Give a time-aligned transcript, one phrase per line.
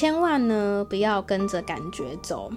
[0.00, 2.50] 千万呢不要跟着感觉走。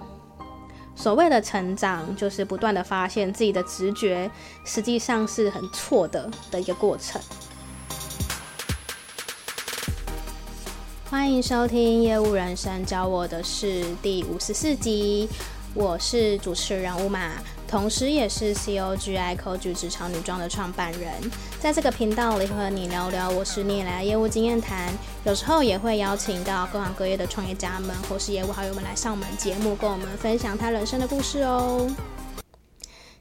[0.95, 4.31] 所谓的成长，就是不断的发现自己的直觉
[4.63, 7.21] 实际上是很错的的一个过程。
[11.09, 15.27] 欢迎收听《业务人生教我的是》第五十四集，
[15.73, 17.33] 我是主持人乌玛。
[17.67, 21.11] 同时，也是 COGI Coach 职场女装的创办人，
[21.59, 24.93] 在这个频道里和你聊聊我十年来的业务经验谈，
[25.25, 31.89] 有时候也会邀请到各行各业的创业家们或是业务好友们来上我们节目，跟我们分享他人生的故事哦。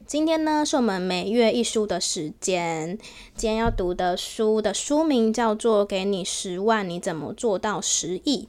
[0.06, 2.98] 今天呢，是我们每月一书的时间，
[3.34, 8.48] 今天要读的书的书名叫做《给你十万，你怎么做到十亿》。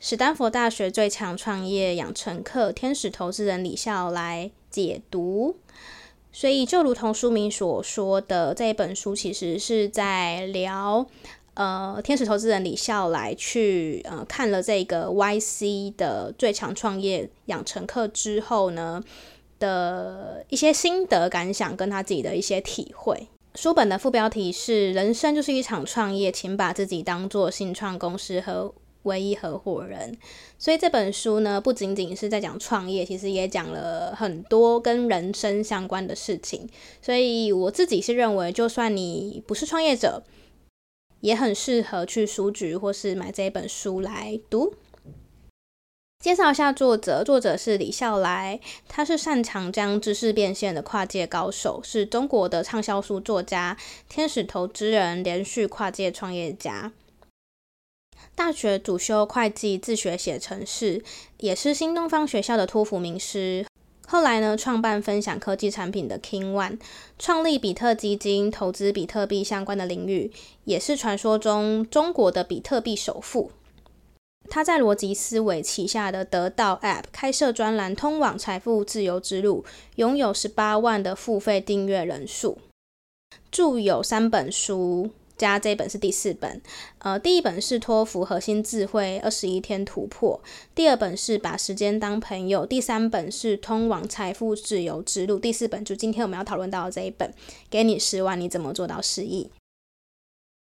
[0.00, 5.56] 史丹佛大学最强创业养成课，天使投资人李笑来解读。
[6.32, 11.04] 所以，就如同书名所说的，这一本书其实是在聊，
[11.54, 19.02] 呃，天使投资人李笑来去呃看了这个 YC 的最强创业养成课之后呢
[19.58, 23.26] 的一些心得感想，跟他自己的一些体会。
[23.56, 28.72] 书本的副标题是“人生就是一场创业，请把自己当做新创公司和”
[29.04, 30.16] 唯一合伙人，
[30.58, 36.68] 所以这本书呢，不仅仅是在讲创业，其实也讲了很多跟人生相关的事情。
[37.00, 40.22] 所以我自己是认为，就算你不是创业者，
[41.20, 44.74] 也很适合去书局或是买这本书来读。
[46.22, 53.76] 介绍一下作者，作者是李笑来，他是擅长将知识变现的跨界高手，是中国的畅销书作家、
[54.08, 56.92] 天使投资人、连续跨界创业家。
[58.38, 61.02] 大学主修会计，自学写程式，
[61.38, 63.66] 也是新东方学校的托福名师。
[64.06, 66.78] 后来呢，创办分享科技产品的 King One，
[67.18, 70.30] 创立比特基金，投资比特币相关的领域，
[70.62, 73.50] 也是传说中中国的比特币首富。
[74.48, 79.64] 他在逻辑思维旗下的得到 App 开设专栏，通往财富自由之路，
[79.96, 82.58] 拥有十八万的付费订阅人数，
[83.50, 85.10] 著有三本书。
[85.38, 86.60] 加这本是第四本，
[86.98, 90.38] 呃，第一本是托福核心智慧二十一天突破，
[90.74, 97.32] 第二本是把时间当朋友，第三本是通往财富自由之路，第四本就今天我们要讨论到的这一本，
[97.70, 99.48] 给你十万，你怎么做到十亿？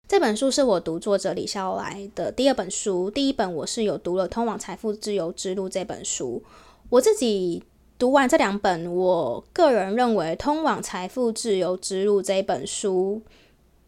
[0.07, 6.43] 这本书是我读作者李笑来的第二本书，第一本我是有读了《通往财富自由之路》这本书，
[6.89, 7.63] 我自己
[7.97, 13.23] 读完这两本，我个人认为《通往财富自由之路》这本书。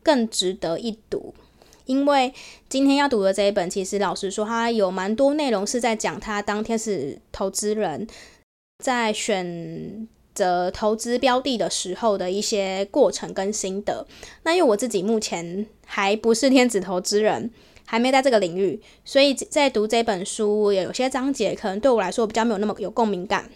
[0.04, 1.34] 更值得一读，
[1.86, 2.34] 因为
[2.68, 8.08] 今天要读的这一本，其实老实说，它有蛮多内容是在讲他当天使投资人，
[8.84, 14.06] 在选择投资标的的时候的一些过程跟心得。
[14.44, 17.52] 那因为我自己目前还不是天使投资人，
[17.86, 23.50] 还没在这个领域，所以在读这本书，有些章节可能对我来说比较没有那么有共鸣感。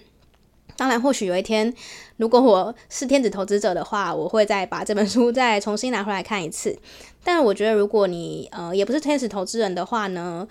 [0.76, 1.74] 当然，或许有一天，
[2.18, 6.78] 如果我是天使投资者的话，我会再把这本书再重新拿回来看一次。
[7.24, 10.48] 但我觉得，如果你呃也不是天使投资人的话呢，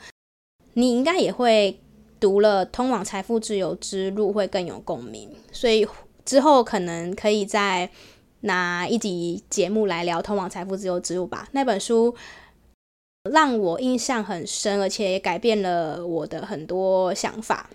[0.74, 1.78] 你应该也会
[2.18, 5.30] 读了《通往财富自由之路》会更有共鸣。
[5.50, 5.86] 所以
[6.24, 7.90] 之后可能可以再
[8.42, 11.48] 拿一集节目来聊《通往财富自由之路》吧。
[11.52, 12.14] 那本书
[13.30, 17.68] 让我印象很深，而且也改变了我的很多想法。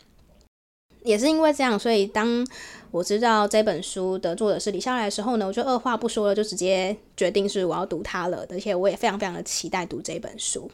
[1.03, 2.45] 也是因为这样，所以当
[2.91, 8.45] 我知道这本书的作者是李笑来的时候呢，我就二话不说了，就直接决定是我要读它了。
[8.49, 10.69] 而且我也非常非常的期待读这本书。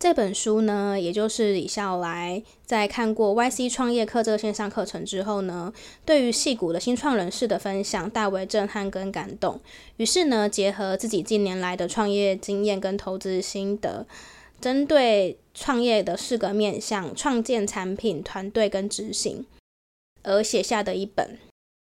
[0.00, 5.72] 这本书呢，也就是李笑来在看过 YC 创业课这个线上课程之后呢，
[6.04, 9.60] 对于戏骨的新创人士的分享大为震撼跟感动。
[9.96, 14.06] 于是呢，结合自己近年来的创业经验跟投资心得。
[14.60, 19.46] 针对创业的四个面向：创建产品、团队跟执行，
[20.22, 21.38] 而写下的一本，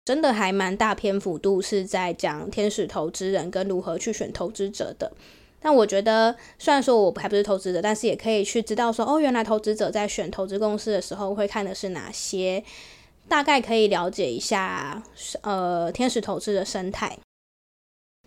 [0.04, 5.12] 真的还蛮大篇幅度是在讲天使投资人跟如何去选投资者的。
[5.60, 12.64] 但我觉得，虽然说我还不是投资者，但是也可以去知道说，哦，原来投资者在选投资公司的时候会看的是哪些，
[13.28, 15.02] 大概可以了解一下，
[15.42, 17.18] 呃，天使投资的生态。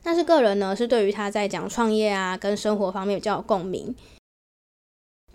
[0.02, 3.94] 但是个人呢，是对于他在讲创业啊跟生活方面比较有共鸣。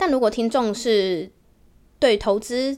[0.04, 1.32] 但如果听众是
[1.98, 2.78] 对投资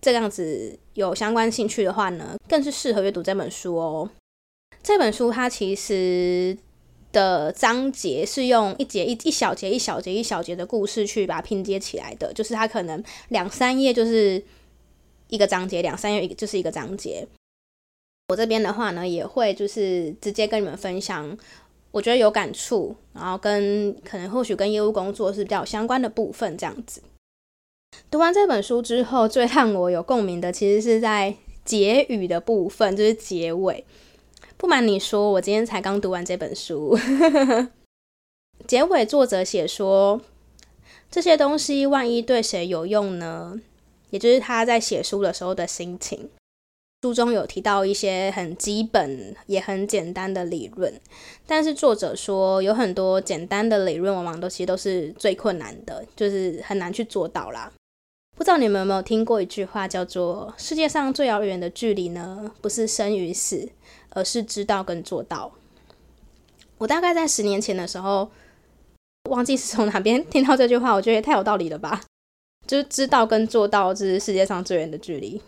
[0.00, 4.10] 这样子有相关兴趣的话呢，更是适合阅读这本书哦。
[4.82, 6.58] 这本书它其实
[7.12, 14.42] 的章节是用一节一一小节一小节一小节的故事去把它拼接起来的，就是它可能两三页就是
[15.28, 17.24] 一个章节，两三页就是一个章节。
[18.30, 21.38] 我这边的话呢，也会就是直接跟你们分享。
[21.94, 27.00] 我觉得有感触，然后跟可能或许跟业务工作是比较相关的部分这样子。
[28.10, 33.84] 读完这本书之后，最让我有共鸣的，其实是在结语的部分，就是结尾。
[34.56, 36.98] 不瞒你说，我今天才刚读完这本书。
[38.66, 40.20] 结尾作者写说，
[41.08, 43.60] 这些东西万一对谁有用呢？
[44.10, 46.28] 也就是他在写书的时候的心情。
[47.04, 50.90] 书中有提到一些很基本也很简单的理论，
[51.46, 57.70] 但是作者说有很多简单的理论，往往都其实都是最困难的，就是很难去做到啦。
[58.38, 63.68] 不知道你们有没有听过一句话，叫做“世界上最遥远的距离呢，不是生与死，
[64.08, 65.52] 而是知道跟做到”。
[66.78, 68.30] 我大概在十年前的时候，
[69.28, 72.00] 忘记是从哪边 听到这句话，我觉得也太有道理了吧？
[72.66, 75.38] 就是知道跟做到，这是世界上最远的距离。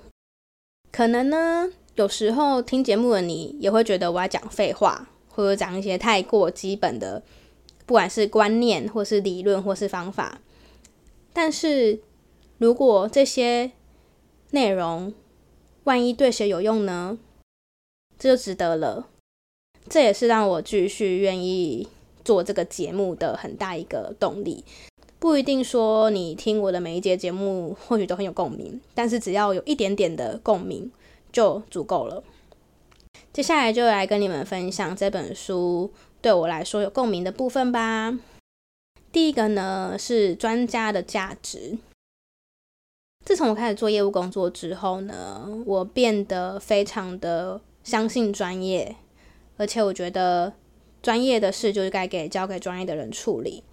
[0.97, 7.23] 可能呢，有时候听节目的你也会觉得我在讲废话，或者讲一些太过基本的，
[7.85, 10.41] 不管是观念，或是理论，或是方法。
[11.35, 12.01] 但是
[12.57, 13.73] 如果这些
[14.53, 15.13] 内容
[15.85, 17.19] 万一对谁有用呢？
[18.19, 19.09] 这就值得了。
[19.91, 21.87] 这也是让我继续愿意
[22.25, 24.65] 做这个节目的很大一个动力。
[25.27, 30.89] 不一定说你听我的每一节节目或许都很有共鸣，但是只要有一点点的共鸣
[31.33, 32.23] 就足够了。
[33.33, 35.91] 接下来就来跟你们分享这本书
[36.21, 38.17] 对我来说有共鸣的部分吧。
[39.11, 41.77] 第一个呢是专家的价值。
[43.25, 48.95] 自从我开始做业务工作之后呢，我变得非常的相信专业，
[49.57, 50.53] 而且我觉得
[51.03, 53.65] 专业的事就是该给交给专业的人处理。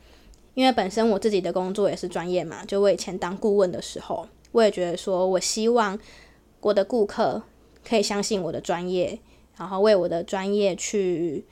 [0.53, 5.97] 因为本身我自己的工作也是专业嘛，就我以前当顾问的时候，我也觉得说，我希望
[6.61, 7.41] 我的顾客
[7.83, 9.19] 可以相信我的专业，
[9.57, 11.45] 然后为我的专业去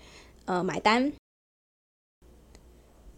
[0.45, 1.11] 呃买单。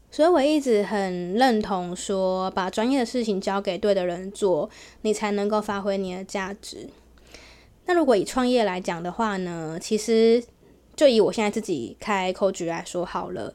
[0.09, 4.69] 所以我一直很认同说，把专业的事情交给对的人做，
[5.01, 6.87] 你才能够发挥你的价值。
[7.85, 10.43] 那如果以创业来讲的话呢，其实
[10.95, 13.53] 就以我现在自己开 c o 来说好了。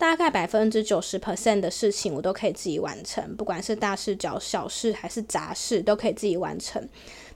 [0.00, 6.88] 大概百分之九十 percent 的事情我都可以自己完成，不管是大事、小小事还是杂事，都可以自己完成。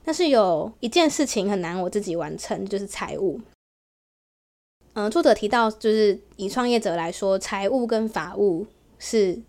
[0.03, 3.39] 但是有一件事情很难我自己完成，就是财务。
[4.93, 8.65] 嗯，作者提到，就是以创业者来说，财务跟法务
[8.97, 9.39] 是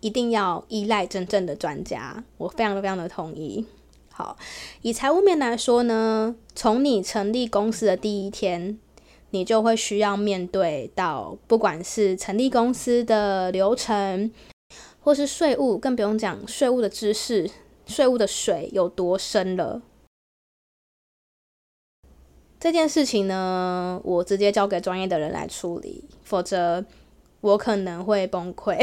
[0.00, 2.22] 一定要依赖真正的专家。
[2.36, 3.64] 我非常非常的同意。
[4.12, 4.36] 好，
[4.82, 8.78] 以财务面来说呢，从你成立公司的第一天。
[9.30, 14.30] 你就会需要面对到，不管是成立公司的流程，
[15.00, 17.50] 或是税务，更不用讲税务的知识，
[17.86, 19.82] 税务的水有多深了。
[22.58, 26.84] 这件事情呢，我直接交给专业的人来处理，否则
[27.40, 28.76] 我可能会崩溃。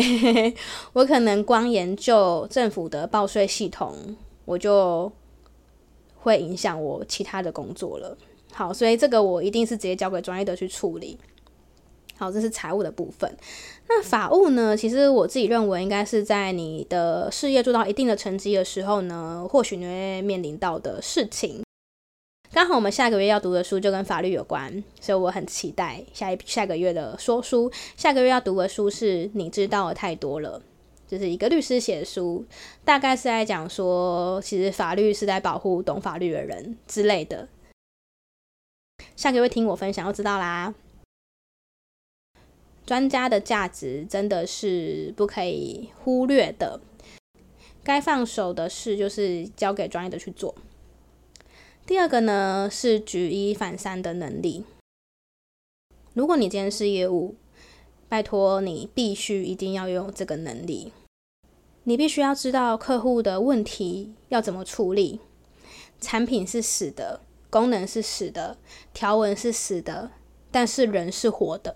[0.94, 4.16] 我可能光研究政府的报税系统，
[4.46, 5.12] 我就
[6.16, 8.18] 会影响我其他的工作了。
[8.58, 11.18] 好，所以这个我一定是直接交给专业的去处理。
[12.18, 13.30] 好，这是财务的部分。
[13.90, 14.78] 那法务呢？
[14.78, 21.64] 其实我自己认为，应该是在你的事业做到一定的成绩的时候呢，或许你会面临到的事情。
[22.54, 27.70] 刚好我们下个月要读的书就跟法律有关，所以我很期待下一下个月的说书。
[27.98, 30.62] 下个月要读的书是你知道的太多了，
[31.06, 32.46] 就是一个律师写的书，
[32.86, 37.46] 大概是在讲说，其实法律是在保护懂法律的人之类的。
[39.16, 40.74] 下个月听我分享就知道啦。
[42.86, 46.80] 专家的价值真的是不可以忽略的，
[47.84, 50.54] 该放手的事就是交给专业的去做。
[51.88, 54.66] 第二个呢，是举一反三的能力。
[56.14, 57.36] 如果你今天是业务，
[58.08, 60.94] 拜托你必须一定要拥有这个能力。
[61.86, 65.20] 你必须要知道客户的问题要怎么处理，
[66.00, 67.22] 产品是死的。
[67.56, 68.58] 功能是死的，
[68.94, 70.12] 条文是死的，
[70.52, 71.74] 但是人是活的。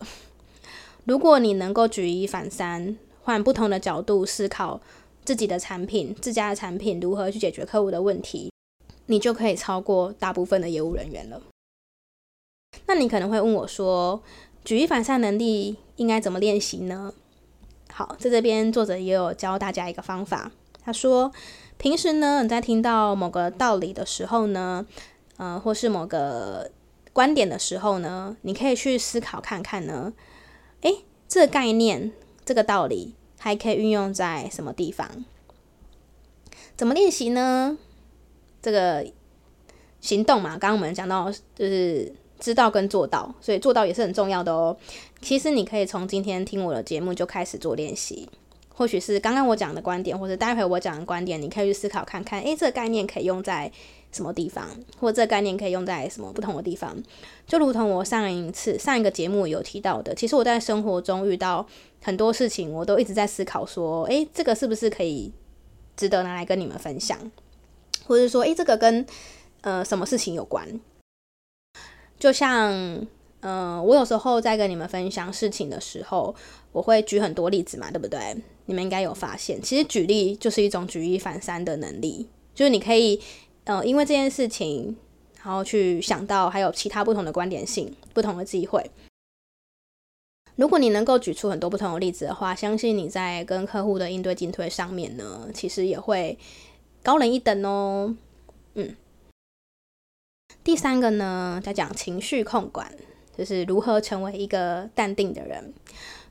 [1.07, 4.81] 如果你能够举一反三，换不同的角度思考
[5.23, 8.51] 自己的产品、自家的产品如何去解决客户的问题，
[9.05, 11.41] 你就可以超过大部分的业务人员了。
[12.87, 14.21] 那你可能会问我说，
[14.65, 17.13] 举一反三能力应该怎么练习呢？
[17.93, 20.51] 好，在这边作者也有教大家一个方法。
[20.83, 21.31] 他说，
[21.77, 24.85] 平时呢，你在听到某个道理的时候呢，
[25.39, 26.69] 呃，或是某个
[27.13, 30.11] 观点的时候呢，你可以去思考看看呢，
[30.81, 32.11] 诶，这个概念、
[32.43, 35.09] 这个道理还可以运用在什么地方？
[36.75, 37.77] 怎么练习呢？
[38.61, 39.07] 这个
[40.01, 44.75] 行动嘛，刚刚我们讲到就是知道跟做到，所以做到也是很重要的哦。
[45.21, 48.27] 其实你可以从今天听我的节目就开始做练习，
[48.75, 53.71] 或许是刚刚我讲的观点，或者待会我讲的观点，你可以去思考看看，诶，这个概念可以用在
[54.11, 54.67] 什么地方，
[54.99, 56.95] 或者这概念可以用在什么不同的地方。
[57.47, 61.65] 就如同我上一次上一个节目有提到的，其实我在生活中遇到
[62.01, 65.31] 很多事情，我都一直在思考说，诶，这个是不是可以
[65.95, 67.17] 值得拿来跟你们分享，
[68.05, 69.05] 或者说，诶，这个跟
[69.61, 70.79] 呃什么事情有关？
[72.19, 73.07] 就像。
[73.41, 76.35] 嗯、呃，我有时候在跟你们分享事情的时候，
[76.73, 78.35] 我会举很多例子嘛，对不对？
[78.65, 83.17] 你们应该有发现，其实举例就是一种举一反三的能力，就是你可以，
[83.69, 84.97] 呃，因为这件事情，
[85.43, 88.89] 然后去想到还有其他不同的观点性、不同的机会。
[90.55, 96.35] 如果你能够举出很多不同的例子的话，相信你在跟客户的应对进退上面呢，其实也会
[97.03, 98.15] 高人一等哦。
[98.73, 98.95] 嗯，
[100.63, 102.91] 第三个呢，在讲情绪控管。
[103.37, 105.73] 就是如何成为一个淡定的人。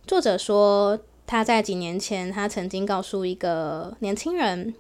[0.07, 4.75] 作者说，他在几年前，他曾经告诉一个年轻人，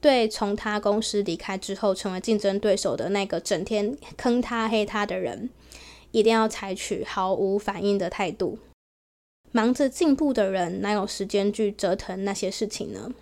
[0.00, 5.50] 对从他公司离开之后成为竞争对手的那个整天坑他黑他的人，
[6.12, 8.58] 一定要采取毫无反应的态度。
[9.52, 13.12] 忙着进步的人，哪有时间去折腾那些事情呢？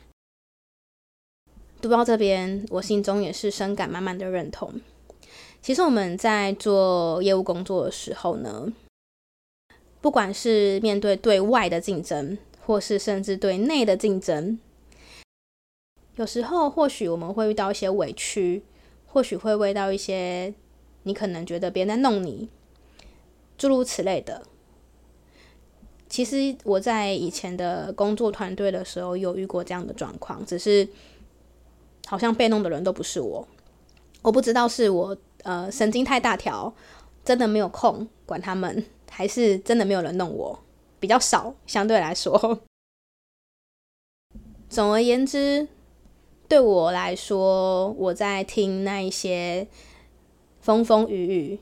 [1.81, 4.81] 读到这边，我心中也是深感满满的认同。
[5.63, 8.73] 其实我们在做业务工作的时候呢，
[10.01, 14.59] 不管是面对对外的竞争，或是甚至对内的竞争，
[16.17, 18.63] 有时候或许我们会遇到一些委屈，
[19.07, 20.55] 或许会遇到一些
[21.05, 22.49] 你可能觉得别人在弄你，
[23.59, 24.43] 诸如此类的。
[26.09, 30.89] 其实我在以前的工作团队的时候有遇过这样的状况，只是
[32.07, 33.49] 好像被弄的人都不是我，
[34.23, 35.17] 我不知道是我。
[35.43, 36.75] 呃，神经太大条，
[37.23, 40.59] 真的没有空管他们，还是真的没有人弄我，
[40.99, 42.63] 比较少，相对来说。
[44.71, 45.69] 总而言之，
[46.55, 49.67] 对我来说，我在听那一些
[50.61, 51.59] 风风雨雨，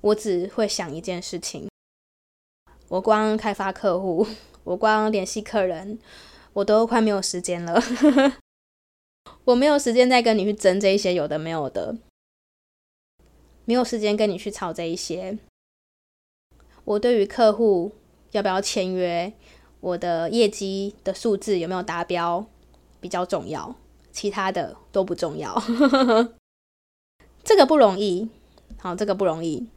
[0.00, 1.68] 我只会想一件事情：
[2.88, 4.26] 我光开发客户，
[4.64, 5.98] 我光联系客人，
[6.54, 7.78] 我都快没有时间了。
[9.44, 11.94] 我没有时间再跟你去争这一些有的没有的。
[13.66, 15.38] 没有时间跟你去吵这一些。
[16.86, 17.92] 我对于客户
[18.30, 19.30] 要不要签约，
[19.80, 22.46] 我的业绩的数字有没有达标
[23.00, 23.74] 比较重要，
[24.12, 25.60] 其他的都不重要。
[27.44, 28.28] 这个不容易，
[28.78, 29.68] 好，这个不容易。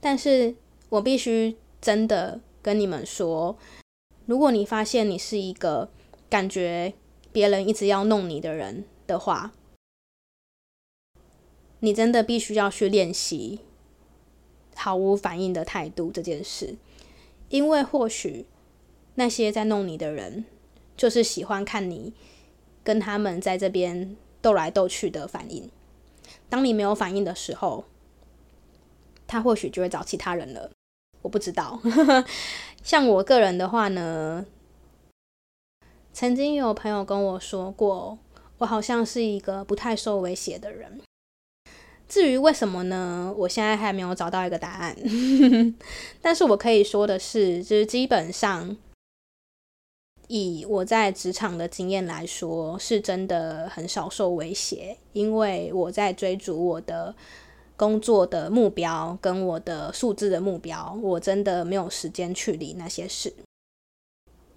[0.00, 0.56] 但是
[0.88, 3.56] 我必须真的跟你们说，
[4.26, 5.90] 如果你发现你是一个
[6.28, 6.94] 感觉
[7.30, 9.52] 别人一直要弄你的人的话，
[11.80, 13.60] 你真的必须要去练习
[14.74, 16.76] 毫无反应的态度这件事，
[17.48, 18.46] 因为或许
[19.14, 20.44] 那些在弄你的人，
[20.96, 22.12] 就是喜欢看你
[22.84, 25.70] 跟他们在这边斗来斗去的反应。
[26.48, 27.84] 当你没有反应的时候，
[29.26, 30.70] 他或许就会找其他人了。
[31.22, 31.80] 我不知道，
[32.82, 34.44] 像我个人的话呢，
[36.12, 38.18] 曾经有朋友跟我说过，
[38.58, 41.00] 我好像是一个不太受威胁的人。
[42.08, 43.32] 至于为什么呢？
[43.38, 44.94] 我现在还没有找到一个答案。
[46.20, 48.76] 但是我可以说的是，就是基本上
[50.32, 57.14] 以我在职场的经验来说，是真的很少受威胁，因为我在追逐我的
[57.76, 63.30] 工作的目标跟我的数字的目标，我真的没有时间去理那些事。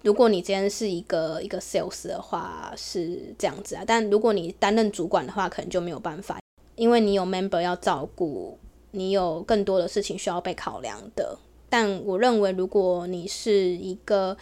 [0.00, 6.38] 如果你今天是一个一个 sales 的话，是这样子啊，但如果你担任主管的话，可能就没有办法。
[6.76, 8.58] 因为你有 member 要照顾，
[8.92, 11.38] 你有更多的事情需要被考量的。
[11.68, 14.34] 但我认为，如果你是一个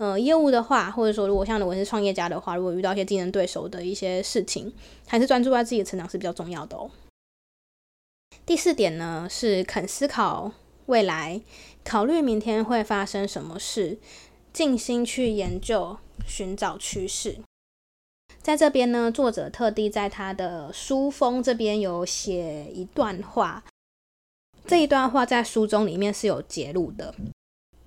[0.00, 4.72] 呃业务的话，或者说如果像我是创业家的话，如果遇到一些竞争对手的一些事情，
[5.06, 6.90] 还是专注在自己的成长是比较重要的哦。
[8.46, 10.52] 第四点呢，是肯思考
[10.86, 11.42] 未来，
[11.84, 13.98] 考虑明天会发生什么事，
[14.54, 17.36] 静心去研究，寻找趋势。
[18.40, 23.62] 在这边呢，作者特地在他的书封这边有写一段话，
[24.64, 27.14] 这一段话在书中里面是有揭露的。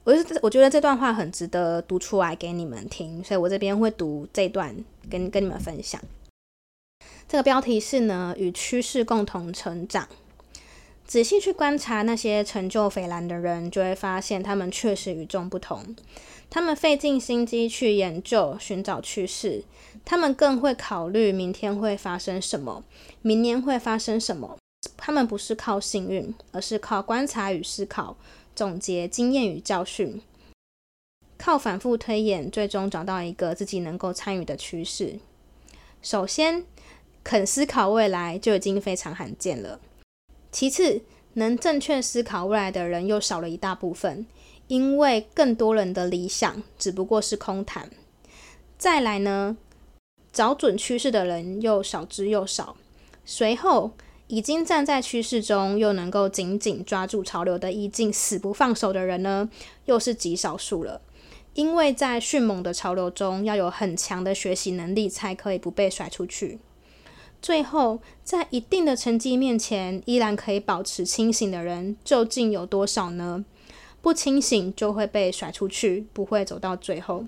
[0.05, 4.75] 我是我觉得这段话很值得读出来给你们听，所以我这边会读这段
[5.09, 6.01] 跟跟你们分享。
[7.27, 10.07] 这个标题是呢，与趋势共同成长。
[11.05, 15.95] 仔细去观察那些成就斐然的人，就会发现他们确实与众不同。
[16.49, 19.63] 他们费尽心机去研究、寻找趋势，
[20.03, 22.83] 他们更会考虑明天会发生什么，
[23.21, 24.57] 明年会发生什么。
[24.97, 28.15] 他们不是靠幸运，而是靠观察与思考，
[28.55, 30.21] 总结经验与教训，
[31.37, 35.19] 靠反复推演，最终找到一个自己能够参与的趋势。
[36.01, 36.65] 首先，
[37.23, 39.79] 肯思考未来就已经非常罕见了。
[40.51, 41.01] 其次，
[41.33, 44.27] 能正确思考未来的人又少了一大部分，
[44.67, 47.89] 因为更多人的理想只不过是空谈。
[48.77, 49.57] 再来呢，
[50.31, 52.75] 找准趋势的人又少之又少。
[53.25, 53.91] 随后，
[54.33, 59.47] 已经站在趋势中又能够紧紧抓住潮流的意境，死不放手的人呢，
[59.85, 60.99] 又是极少数了。
[61.53, 66.57] 因为在迅猛的潮流中，要有很强的学习能力，才可以不被甩出去。
[67.43, 73.45] 最后，在一定的成绩面前，依然可以保持清醒的人，究竟有多少呢？
[74.01, 77.25] 不清醒就会被甩出去，不会走到最后。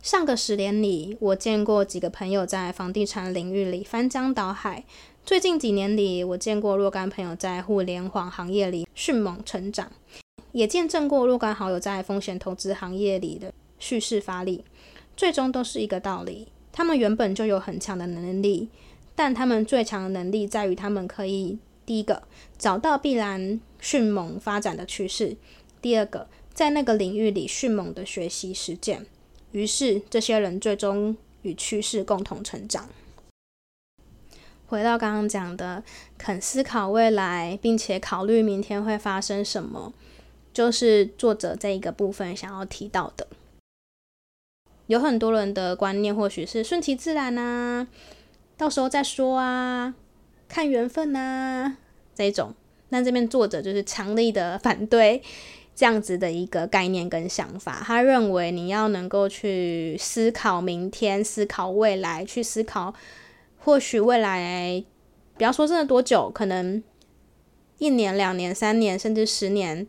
[0.00, 4.84] 上个十年里，我见过几个朋友在房地产领域里翻江倒海；
[5.26, 9.90] 最近几年里，我见过若干朋友在互联网行业里迅猛成长，
[10.52, 14.64] 也见证过若干好友在风险投资行业里的蓄势发力。
[15.16, 18.68] 最终都是一个道理：他们原本就有很强的能力。
[19.16, 22.22] 但他们最强的能力在于，他们可以第一个
[22.56, 25.36] 找到必然迅猛发展的趋势，
[25.82, 29.04] 第二个在那个领域里迅猛的学习实践。
[29.50, 32.88] 于是，这些人最终与趋势共同成长。
[34.68, 35.82] 回到刚刚讲的，
[36.18, 39.92] 肯思考未来，并且考虑明天会发生什么，
[40.52, 43.26] 就是作者这一个部分想要提到的。
[44.88, 47.86] 有很多人的观念或许是顺其自然啊。
[48.56, 49.94] 到时候再说啊，
[50.48, 51.76] 看缘分啊，
[52.14, 52.54] 这种。
[52.88, 55.20] 那这边作者就是强力的反对
[55.74, 57.82] 这样子的一个概念跟想法。
[57.84, 62.94] 他认为你要能够去思考明天，思考未来，去思考
[63.66, 64.84] 或许未来，
[65.36, 66.80] 不要说真的多久，可能
[67.78, 69.88] 一年、两年、三年，甚至十年，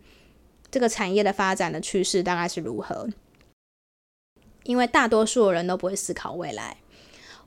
[0.72, 3.08] 这个产业的发展的趋势大概是如何？
[4.64, 6.78] 因为大多数人都不会思考未来。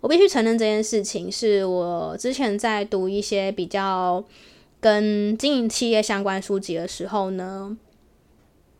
[0.00, 4.24] 我必须承认这件事情，是我之前在读一些比较
[4.78, 7.76] 跟经营企业相关书籍的时候呢，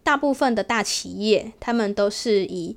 [0.05, 2.77] 大部分的大企业，他们都是以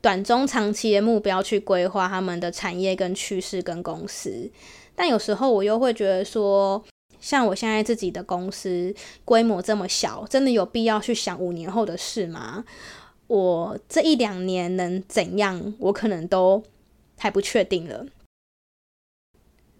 [0.00, 4.50] 短中长期的目标去规划他们的产业跟趋势跟公司，
[4.94, 6.84] 但有时候我又会觉得说，
[7.20, 12.64] 像我现在自己的公司规模这么小，真的有必要去想五年后的事吗？
[13.26, 16.62] 我这一两年能怎样，我可能都。
[17.18, 18.06] 还不确定了，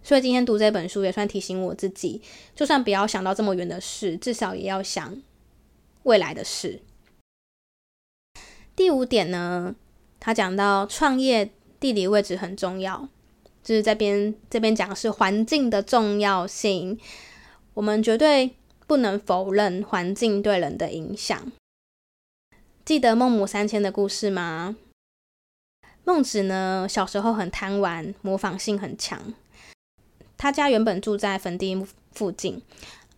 [0.01, 2.19] 所以今天读这本书也算提醒我自己，
[2.55, 5.21] 就算不要想到这么远的事，至少也要想
[6.01, 6.81] 未来的事。
[8.75, 9.75] 第五点呢，
[10.19, 11.49] 他讲到创业
[11.79, 13.07] 地理位置很重要，
[13.63, 16.99] 就是这边这边讲的是环境的重要性，
[17.73, 21.51] 我们绝对不能否认环境对人的影响。
[22.83, 24.75] 记得孟母三迁的故事吗？
[26.03, 29.33] 孟子呢，小时候很贪玩，模仿性很强。
[30.37, 32.61] 他家原本住在坟地附近，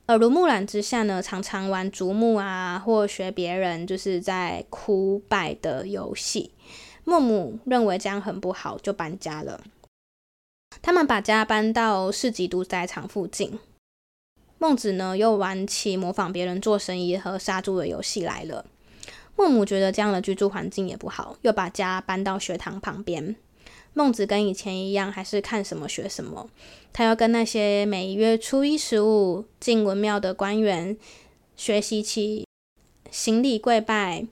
[0.07, 6.51] 耳濡目染之下呢，常常玩竹木啊，或学别人就是在哭拜的游戏。
[7.03, 9.61] 孟母认为这样很不好，就搬家了。
[10.81, 13.59] 他们把家搬到市集屠宰场附近。
[14.59, 18.65] 孟子呢，又玩起模仿别人做生意和杀猪的游戏来了。
[19.35, 23.35] 孟母觉得这样的居住环境也不好，又把家搬到学堂旁边。
[23.93, 26.49] 孟子跟以前一样，还是看什么学什么。
[26.93, 30.97] 他要跟那些每月初一十五进文庙的官员
[31.55, 32.45] 学习起
[33.09, 34.27] 行礼跪拜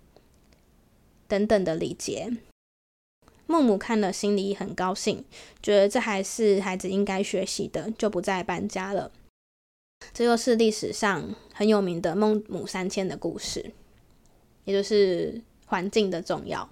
[1.27, 2.34] 等等的礼节。
[3.47, 5.25] 孟母看了心里很高兴，
[5.63, 9.12] 觉得这还是孩子应该学习的，就不再搬家了。
[10.13, 13.71] 这又是历史上很有名的孟母三迁的故事。
[14.65, 16.69] 也就是环境的重要。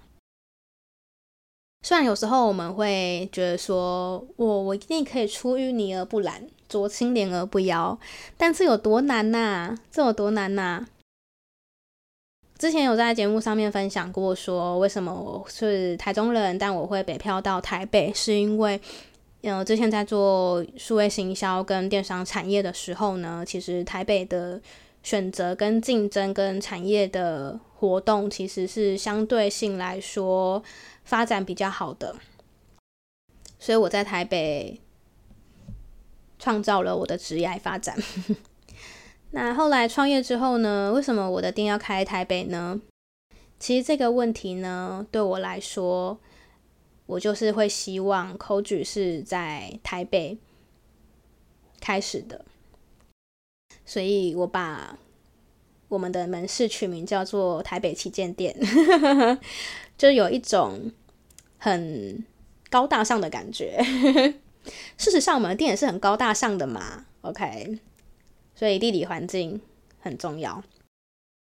[1.82, 7.98] 虽然有时候我们会觉得说，我我一定可以出淤泥而不染，濯清涟而不妖，
[8.36, 9.78] 但这有多难呐？
[9.90, 10.86] 这有多难呐？
[12.58, 18.80] 之前有在节目上面分享过，说为什么我是台中人，但我会北漂到台北，是因为，
[19.42, 24.60] 呃，之前在做数位行销跟电商产业的时候呢，其实台北的
[25.02, 27.58] 选择跟竞争跟产业的。
[27.78, 30.62] 活动其实是相对性来说
[31.04, 32.16] 发展比较好的，
[33.58, 34.80] 所以我在台北
[36.38, 37.94] 创造了我的职业发展。
[39.30, 40.92] 那后来创业之后呢？
[40.94, 42.80] 为什么我的店要开台北呢？
[43.58, 46.18] 其实这个问题呢，对我来说，
[47.06, 50.38] 我就是会希望 c o j 是在台北
[51.80, 52.44] 开始的，
[53.84, 54.98] 所以我把。
[55.88, 58.52] 我们的门市取名叫做台北旗舰店，
[59.96, 60.90] 就有一种
[61.58, 62.24] 很
[62.68, 63.80] 高大上的感觉。
[64.98, 67.06] 事实上，我们的店也是很高大上的嘛。
[67.20, 67.78] OK，
[68.56, 69.60] 所以地理环境
[70.00, 70.64] 很重要。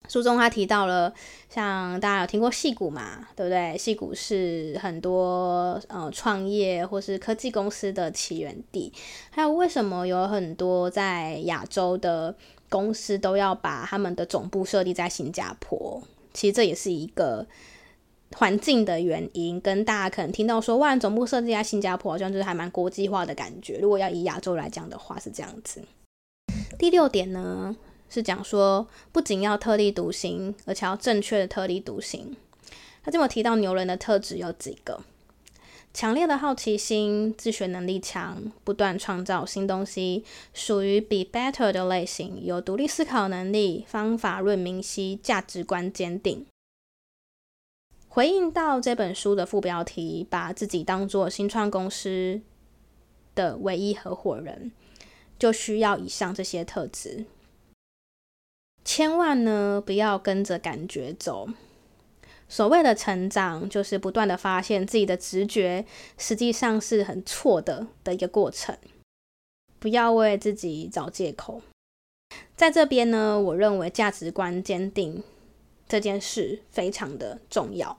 [0.08, 1.12] 书中他提到了，
[1.48, 3.76] 像大家有听过戏谷嘛，对不对？
[3.76, 8.92] 戏谷是很多呃创业或是科技公司的起源地。
[9.30, 12.32] 还有为什么有很多在亚洲的
[12.68, 16.00] 公司都要把他们的总部设立在新加坡？
[16.32, 17.44] 其实这也是一个
[18.36, 19.60] 环境的原因。
[19.60, 23.78] 跟大家可能听到说，哇，总部设立在新加坡，好像就是还蛮国际化的感觉。
[23.78, 25.82] 如果要以亚洲来讲的话，是这样子。
[26.78, 27.76] 第六点呢？
[28.08, 32.36] 是讲说，不仅要特立独行，而且要正确的特立独行。
[33.02, 35.02] 他这么提到牛人的特质有几个：
[35.92, 46.46] 强烈的好奇心、自学能力强、不断创造新东西，属于 be better 的类型，有独立思考能力、方法论明晰、价值观坚定。
[48.08, 52.40] 回应到这本书的副标题，把自己当做新创公司
[53.34, 54.70] 的唯一合伙人，
[55.38, 57.26] 就需要以上这些特质。
[58.84, 61.48] 千万呢，不要跟着感觉走。
[62.48, 65.84] 所谓的成长，就是不断的发现自己的直觉
[66.16, 68.78] 实际上是很错的的一个过程。
[69.80, 71.60] 不要为自己找借口。
[72.54, 75.22] 在这边呢，我认为价值观坚定
[75.88, 77.98] 这件事非常的重要。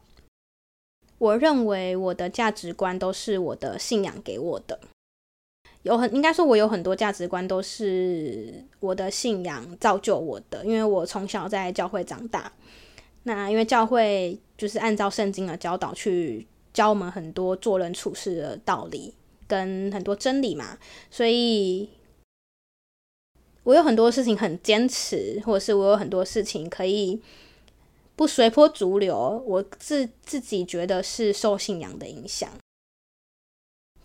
[1.18, 4.80] 我认为我的价值观都是我的信仰给我的。
[5.88, 12.52] 有很应该说，我有很多价值观都是我的信仰造就我的，因为我从小在教会长大。
[13.24, 19.14] 那因为教会就是按照圣经的教导去教我们很多做人处事的道理
[19.48, 20.78] 跟很多真理嘛，
[21.10, 21.90] 所以
[23.64, 27.22] 我有很多事情很坚持，或者是我有很多事情可以
[28.16, 32.50] 不随波逐流，我自自己觉得是受信仰的影响。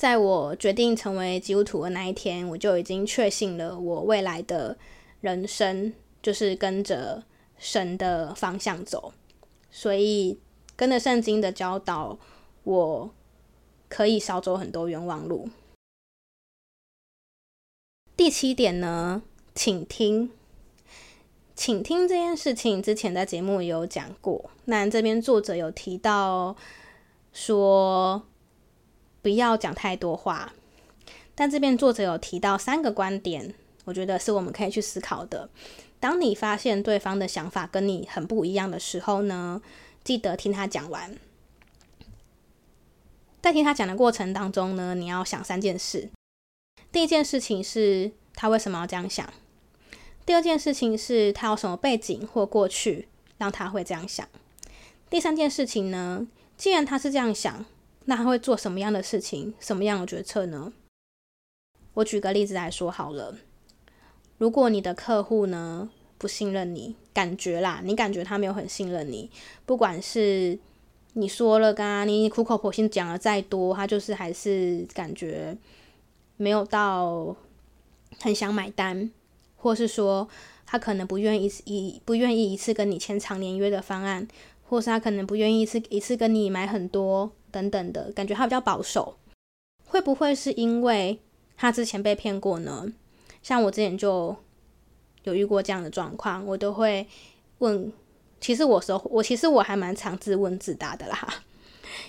[0.02, 4.76] 在我决定成为基督徒的那一天，我就已经确信了我未来的
[5.20, 7.22] 人生就是跟着
[7.56, 9.12] 神的方向走，
[9.70, 10.40] 所以
[10.74, 12.18] 跟着圣经的教导，
[12.64, 13.14] 我
[13.88, 15.48] 可以少走很多冤枉路。
[18.16, 19.22] 第七点呢，
[19.54, 20.32] 请听，
[21.54, 26.56] 请听这件事情之前在节目有讲过，那这边作者有提到
[27.32, 28.24] 说。
[29.22, 30.52] 不要讲太多话，
[31.34, 33.54] 但这边作者有提到三个观点，
[33.84, 35.48] 我觉得是我们可以去思考的。
[36.00, 39.62] 当你发现对方的想法跟你很不一样的时候呢，
[40.02, 41.16] 记得听他讲完。
[43.40, 46.10] 在听他讲的过程当中呢，你要想三件事。
[46.90, 49.32] 第一件事情是他为什么要这样想？
[50.26, 53.08] 第二件事情是他有什么背景或过去
[53.38, 54.28] 让他会这样想？
[55.08, 57.64] 第三件事情呢，既然他是这样想。
[58.04, 60.72] 那他会做什么样的事情，什么样的决策呢？
[61.94, 63.36] 我举个例子来说好了。
[64.38, 69.30] 如果你的客户呢，不信任你，感觉啦，你感觉他没有很信任你，
[69.66, 70.58] 不管是
[71.12, 75.56] 你说了，刚刚你苦口婆心讲了再多，他就是还是感觉
[76.36, 77.36] 没有到
[78.18, 79.10] 很想买单，
[79.56, 80.28] 或是说
[80.66, 84.26] 他可能不愿意一不愿意一次跟你签长年约的方案，
[84.72, 87.30] 或是他可能不愿意一次一次跟你买很多。
[87.50, 89.18] 等等的感觉，他比较保守，
[89.84, 91.20] 会不会是因为
[91.54, 92.90] 他之前被骗过呢？
[93.42, 94.34] 像我之前就
[95.24, 97.06] 有遇过这样的状况，我都会
[97.58, 97.92] 问。
[98.40, 101.28] 其实我时候，我其实我还蛮常自问自答的啦，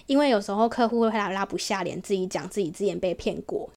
[0.05, 3.69] 因为有时候客户会拉拉不下脸，自己讲自己之前被骗过，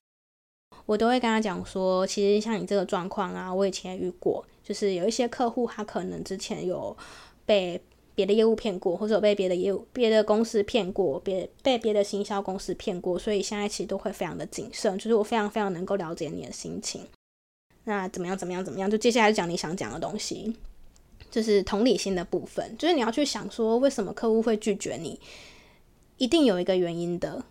[0.85, 6.95] 我都会跟他讲说，其实像你这个状况啊，我以前遇过，就是有一些客户他可能之前有
[7.45, 7.81] 被。
[8.17, 14.97] 别的业务骗过，或者有被别的业务、别的公司骗过，别被别的行销公司骗过，所以现在其实都会非常的谨慎。
[14.97, 17.05] 就是我非常非常能够了解你的心情。
[17.83, 18.35] 那怎么样？
[18.35, 18.65] 怎么样？
[18.65, 18.89] 怎么样？
[18.89, 20.51] 就接下来讲你想讲的东西，
[21.29, 22.75] 就是同理心的部分。
[22.79, 25.19] 就是你要去想说，为什么客户会拒绝你？
[26.17, 27.45] 一定有一个原因的。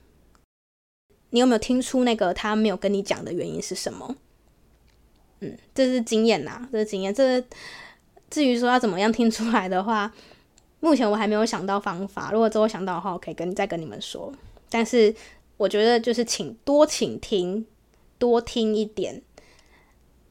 [1.31, 4.17] 你有没有听出那个他没有跟你讲的原因是什么？
[5.39, 7.15] 嗯，这是经验呐，这是经验。
[7.15, 7.41] 这
[8.29, 10.13] 至于说要怎么样听出来的话。
[10.87, 14.33] 目前我还没有想到方法，如果之后想到的话，我可以跟再跟你们说。
[14.71, 15.13] 但是
[15.57, 17.67] 我觉得就是请多请听，
[18.19, 19.21] 多听一点，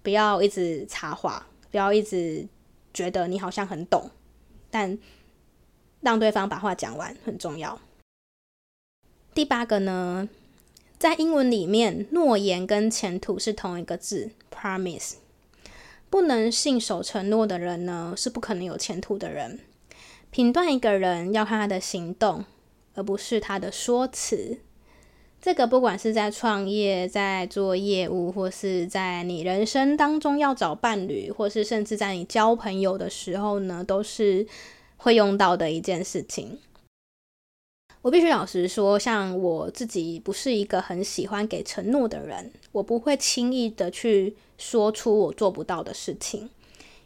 [0.02, 2.48] 不要一直插话，不要一直
[2.94, 4.10] 觉得你好像很懂，
[4.72, 4.98] 但
[6.00, 7.78] 让对方把话讲完很重要。
[9.34, 10.30] 第八个呢，
[10.98, 15.16] 在英文里面，诺言跟前途是同一个字，promise。
[16.10, 19.60] 不能信守承诺的人呢，是不可能有前途的人。
[20.36, 22.44] 评断一个人要看他的行动，
[22.94, 24.58] 而不是他的说辞。
[25.42, 34.46] 这个不管是在创业、在做业务，或是在你人生当中要找伴侣，或是甚至在你交朋友的时候呢，都是
[34.98, 36.60] 会用到的一件事情。
[38.02, 46.50] 我必须老实说，像我自己不是一个很喜欢给承诺的人，我不会轻易的去说出我做不到的事情，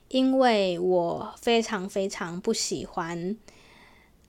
[0.09, 3.35] 因为我非常非常不喜欢，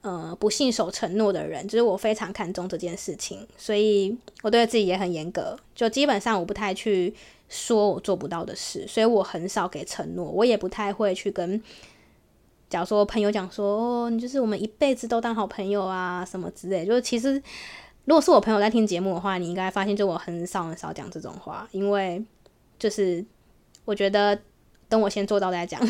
[0.01, 7.13] 呃，不信守承诺的人，就是我非常看重这件事情，所以我对自己也很严格，就基本上我不太去
[7.49, 11.61] 说我做不到的事，所以我很少给承诺，我也不太会去跟。
[12.69, 13.65] 假如说朋友讲说，
[14.05, 16.85] 哦，你就是我们一辈子都当好朋友啊，什么之类。
[16.85, 17.33] 就是其实，
[18.05, 22.23] 如果是我朋友在听节目的话，你应该发现，就我很少很少讲这种话，因为
[22.79, 23.25] 就是
[23.83, 24.39] 我觉得
[24.91, 25.81] 等我先做到再讲。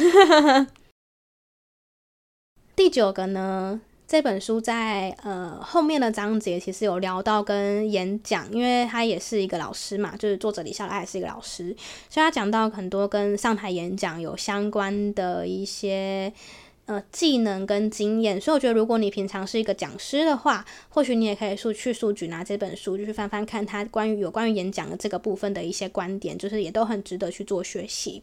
[2.75, 11.75] 第九个呢，这本书在呃后面的章节其实有聊到跟演讲，因为他也是一个老师嘛，就是作者李笑来也是一个老师，
[12.09, 16.31] 所以他讲到很多跟上台演讲有相关的一些。
[16.87, 28.21] 呃，技能跟经验，所以我觉得，如果你平常是一个讲师的话，或许你也可以去去书局拿这本书，就是翻翻看他关于有关于演讲的这个部分的一些观点，就是也都很值得去做学习。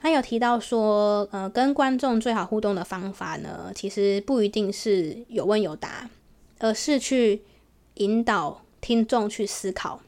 [0.00, 6.08] 他有提到说，呃，跟观众最好互动的方法呢，其实不一定是有问有答，
[6.58, 7.42] 而是去
[7.94, 10.00] 引导听众去思考。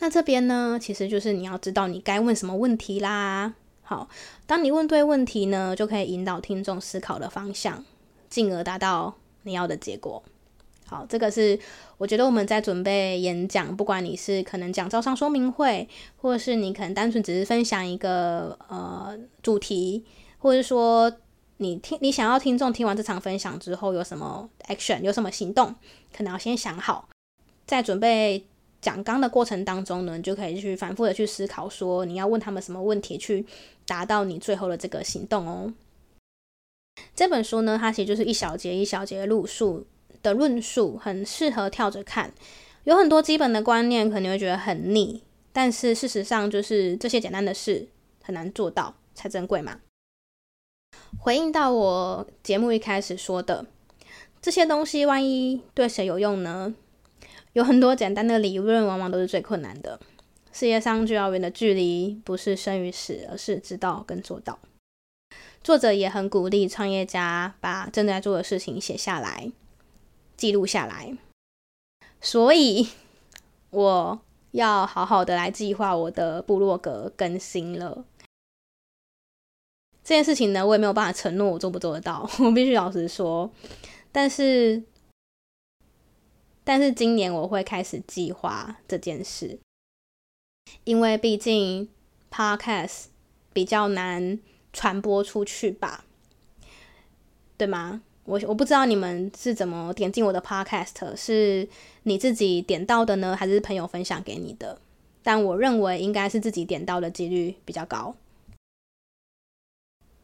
[0.00, 3.54] 那这边呢，其实就是你要知道你该问什么问题啦。
[3.82, 4.08] 好，
[4.46, 7.84] 当你问对问题呢，就可以引导听众思考的方向，
[8.28, 10.22] 进而达到你要的结果。
[10.86, 11.58] 好，这个是
[11.98, 20.04] 我觉得我们在准备演讲，不管你是可能讲招商说明会，或者是你可能单纯只是分享一个呃主题，
[20.38, 21.12] 或者是说
[21.56, 25.74] 你听你想要听众听完这场分享之后有什么 action，有什么行动，
[26.14, 27.08] 可能要先想好，
[27.66, 28.46] 在准备。
[28.84, 33.46] 讲纲的过程当中呢，你就可以去反复的去思考，说你要问他们什么问题，去
[33.86, 35.72] 达到你最后的这个行动哦。
[37.16, 39.86] 这本书呢，它其实就是一小节一小节的论述
[40.24, 42.32] 的论述，很适合跳着看。
[42.82, 47.86] 有很多基本的观念，可能会觉得很腻，但是事实上就是这些简单的事
[48.22, 49.80] 很难做到才珍贵嘛。
[51.18, 53.66] 回应到我节目一开始说的
[54.42, 56.74] 这些东西，万一对谁有用呢？
[57.52, 60.00] 有很多简单的理论，往往都是最困难的。
[60.52, 64.58] 世界上最遥远的距离，不是生与死，而是知道跟做到。
[65.62, 69.50] 作者也很鼓励创业家把正在做的事情写下来，
[70.36, 71.16] 记录下来。
[72.20, 72.88] 所以，
[73.70, 74.20] 我
[74.52, 78.04] 要好好的来计划我的部落格更新了。
[80.02, 83.50] 这件事情呢，我也没有办法承诺我做不做得到， 我必须老实说。
[84.10, 84.82] 但是。
[86.66, 89.58] 但是今年我会开始计划这件事，
[90.84, 91.90] 因为毕竟
[92.30, 93.08] Podcast
[93.52, 94.40] 比较难
[94.72, 96.06] 传播出去吧，
[97.58, 98.00] 对吗？
[98.24, 101.68] 我我不知道你们是怎么点进我的 Podcast，是
[102.04, 104.78] 你自己点到的呢，还是朋友分享给你的？
[105.22, 108.14] 但我认为应该是自己点到的几率比较高。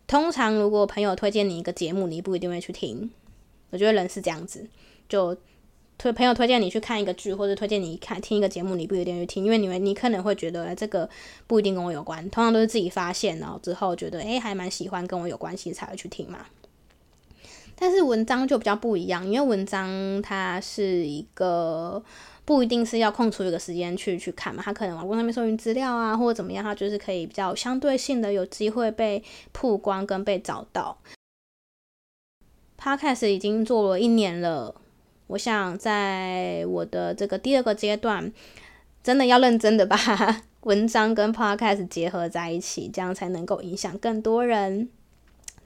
[0.06, 3.10] 通常如果朋友推荐你一个节目，你不一定会去听。
[3.70, 4.66] 我觉得人是这样子，
[5.08, 5.36] 就。
[6.02, 11.06] 推朋友推荐你去看一个剧，或者推荐你看听一个节目，你不一定去听，因为你们你可能会觉得这个
[11.46, 12.22] 不一定跟我有关。
[12.30, 16.46] 通常都是自己发现，然后之后觉得诶还蛮喜欢，跟我有关系才会去听嘛。
[17.81, 22.01] 但是文章就比较不一样，因为文章它是一个
[22.45, 30.99] 不一定是要空出一个时间去去看嘛，它可能网络上面搜寻资料啊，或者怎么样，它就是可以比较相对性的有机会被曝光跟被找到。
[32.79, 34.75] Podcast 已经做了一年了。
[35.29, 38.31] 我想在我的这个第二个阶段，
[39.03, 39.97] 真的要认真的把
[40.62, 44.88] 文章跟 podcast 结合在一起，这样才能够影响更多人。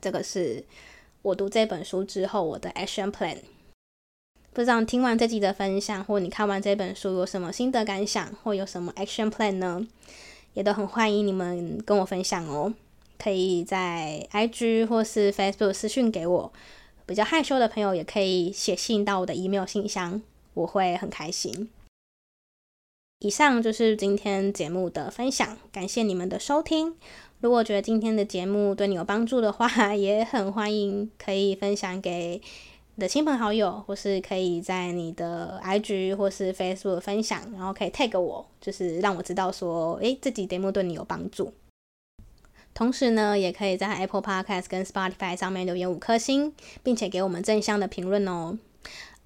[0.01, 0.65] 这个是
[1.25, 3.39] 我读这本书之后我的 action plan。
[4.53, 9.87] 不知道听完这集的分享，或你看完这本书有什么心得感想，或有什么 action plan 呢？
[10.53, 12.75] 也都很欢迎你们跟我分享哦。
[13.19, 16.53] 可以在 IG 或是 Facebook 私讯给我。
[17.07, 20.21] 比较害羞的朋友也可以写信到我的 email 信箱，
[20.53, 21.71] 我会很开心。
[23.21, 26.95] 以上就是今天节目的分享，感谢你们的收听。
[27.45, 32.41] 如果觉得今天的节目对你有帮助的话， 也很欢迎可以分享给
[32.95, 41.53] 你的亲朋好友，或是可以在你的 IG 或是 Facebook 分享，然后可以 tag 我，就是让我知道说，诶，这集节目对你有帮助。
[42.73, 48.59] 同时呢，也可以在 Apple Podcast 跟 Spotify 上面留言五颗星，并且给我们正向的评论哦。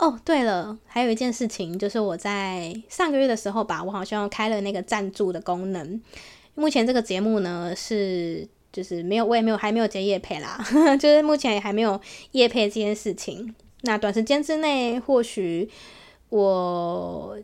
[0.00, 6.02] 哦，对了，还有一件事情，就是我在上个月的时候吧，我好像开了那个赞助的功能。
[6.58, 10.58] 目前这个节目呢是就是没有，我也没有还没有接业配啦，
[10.98, 12.00] 就是目前也还没有
[12.32, 13.54] 业配这件事情。
[13.82, 15.70] 那短时间之内，或许
[16.30, 17.38] 我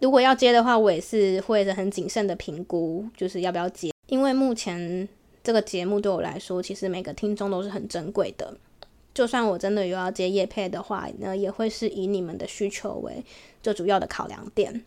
[0.00, 5.08] 如果要接的话，我也是会很谨慎的评估，就是要不要接，因为目前。
[5.44, 8.56] 这个节目对我来说，其实每个听众都是很珍贵的。
[9.12, 13.24] 就算我真的有要接业配的话那，也会是以你们的需求为
[13.60, 14.84] 最主要的考量点。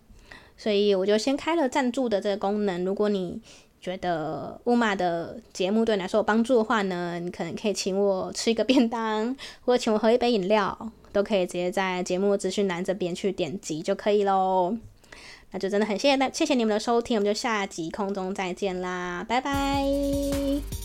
[0.56, 2.86] 所以我就先开了赞助的这个功能。
[2.86, 3.42] 如果你
[3.86, 14.76] 觉得乌马的节目对你来说有帮助的话呢，你可能可以请我吃一个便当，或者请我喝一杯饮料，都可以直接在节目资讯栏这边去点击就可以喽。
[15.52, 20.85] 那就真的很谢谢大，谢谢你们的收听，我们就下集空中再见啦，拜拜。